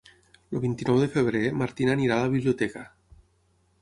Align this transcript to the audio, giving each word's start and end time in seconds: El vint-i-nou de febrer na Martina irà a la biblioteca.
El 0.53 0.61
vint-i-nou 0.63 1.01
de 1.03 1.09
febrer 1.17 1.43
na 1.45 1.59
Martina 1.63 1.99
irà 2.07 2.17
a 2.17 2.25
la 2.27 2.33
biblioteca. 2.37 2.87